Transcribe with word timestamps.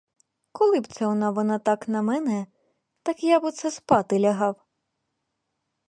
Коли 0.51 0.79
б 0.79 0.87
це 0.87 1.07
вона 1.07 1.59
так 1.59 1.87
на 1.87 2.01
мене, 2.01 2.45
так 3.03 3.23
я 3.23 3.39
б 3.39 3.43
оце 3.43 3.71
спати 3.71 4.19
лягав? 4.19 4.55